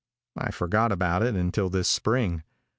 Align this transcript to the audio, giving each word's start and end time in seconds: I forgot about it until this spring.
I 0.35 0.49
forgot 0.49 0.91
about 0.91 1.21
it 1.21 1.35
until 1.35 1.69
this 1.69 1.87
spring. 1.87 2.41